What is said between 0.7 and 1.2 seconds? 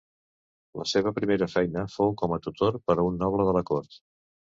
La seva